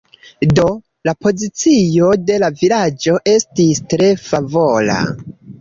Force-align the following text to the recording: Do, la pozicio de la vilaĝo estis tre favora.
Do, 0.59 0.63
la 1.09 1.13
pozicio 1.25 2.09
de 2.31 2.39
la 2.45 2.49
vilaĝo 2.63 3.15
estis 3.35 3.85
tre 3.93 4.11
favora. 4.31 5.01